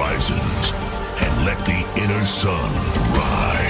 [0.00, 0.72] horizons
[1.20, 2.74] and let the inner sun
[3.12, 3.60] rise.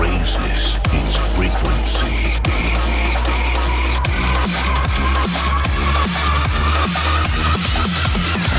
[0.00, 2.40] raises its frequency.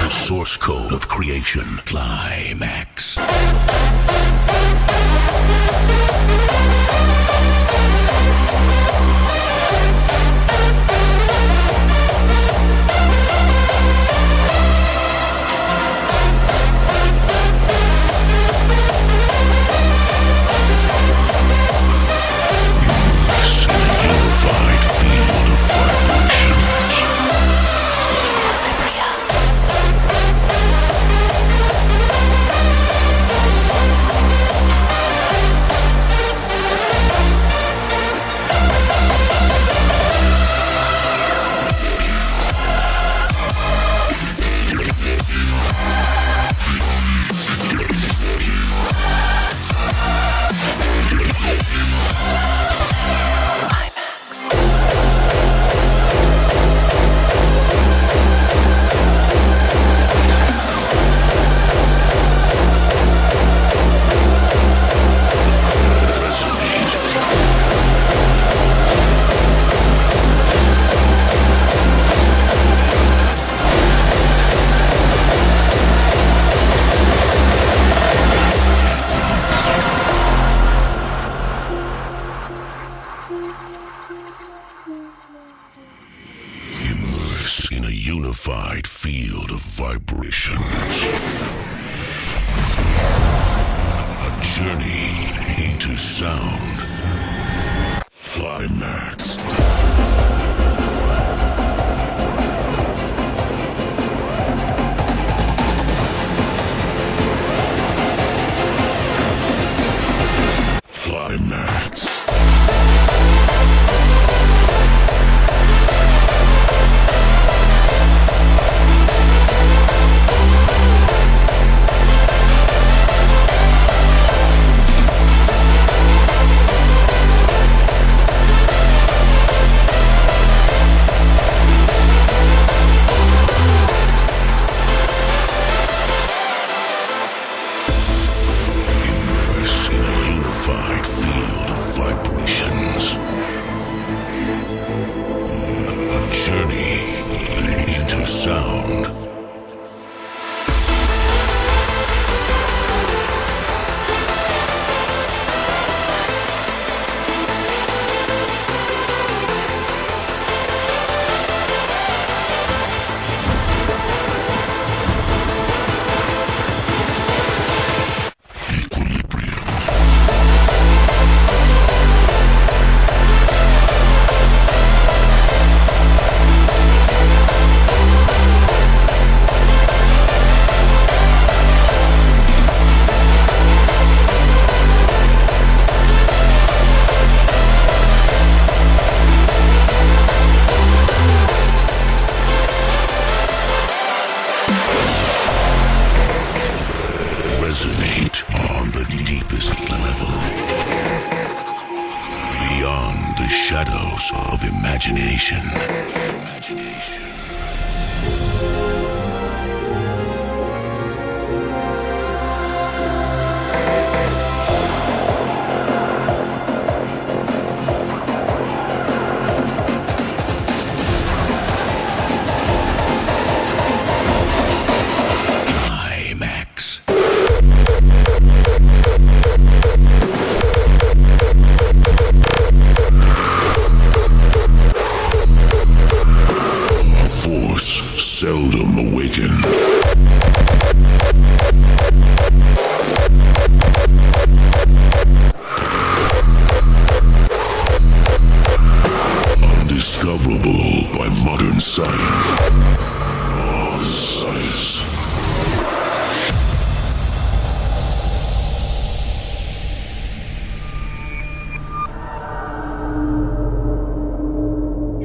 [0.04, 3.18] The source code of creation Qlimax.
[90.12, 90.71] Operation.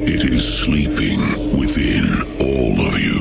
[0.09, 1.19] It is sleeping
[1.59, 3.19] within all of you.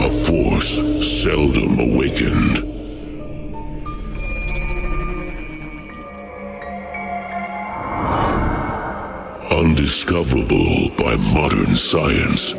[0.00, 0.74] A force
[1.22, 2.56] seldom awakened.
[9.52, 12.54] Undiscoverable by modern science.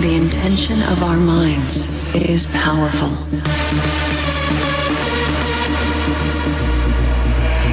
[0.00, 1.16] The intention of our
[2.14, 3.08] is powerful.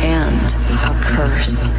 [0.03, 1.74] And a curse.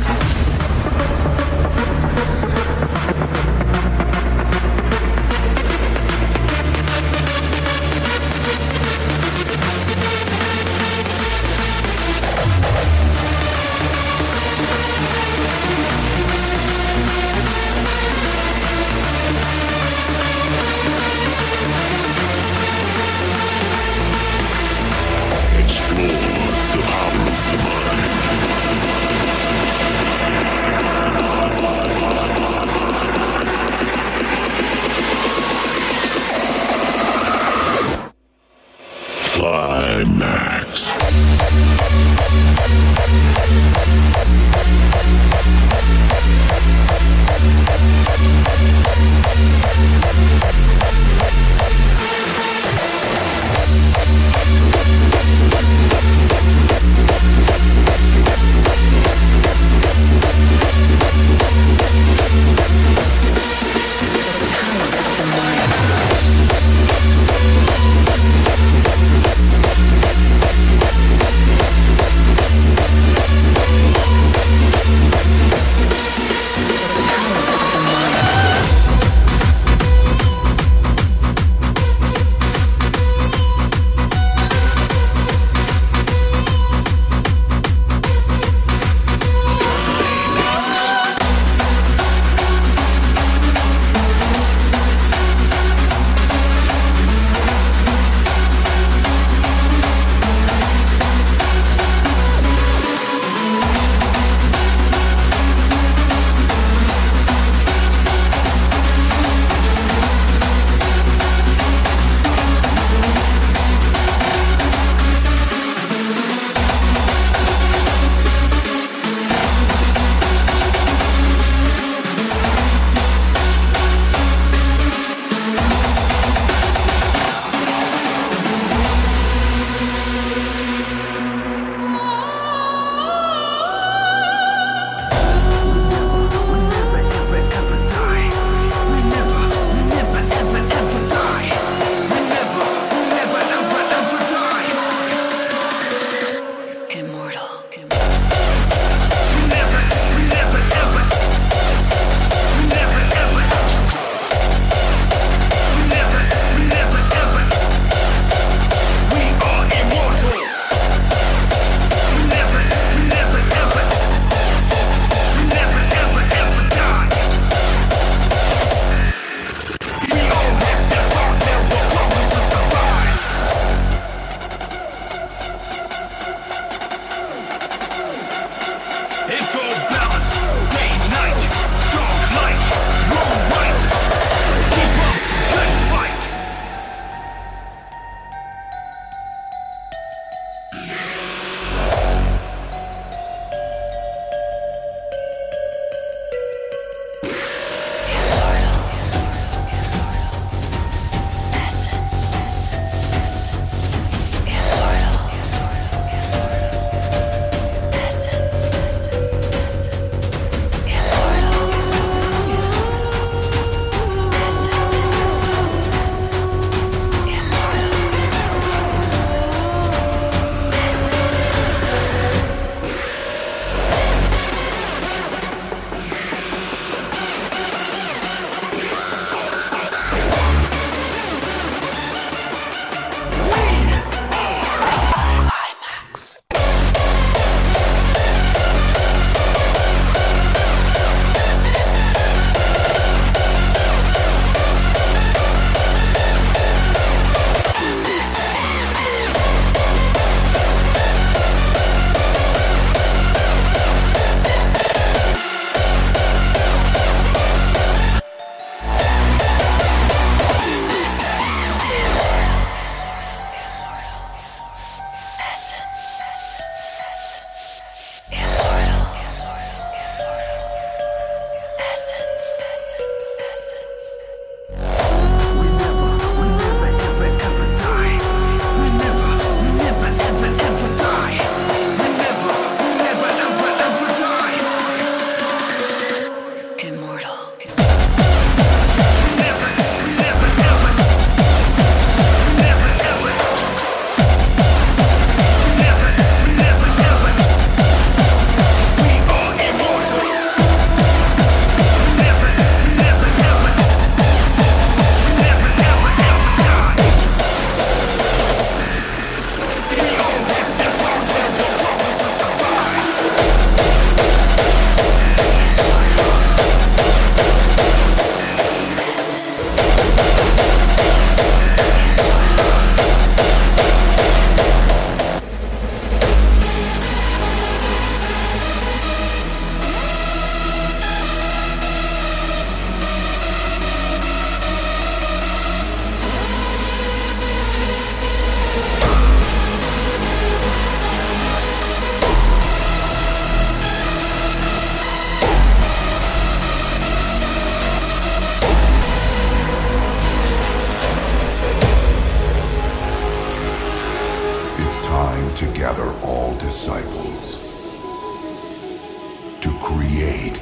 [359.87, 360.59] create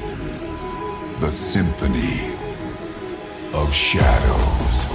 [1.20, 2.34] the symphony
[3.54, 4.93] of shadows.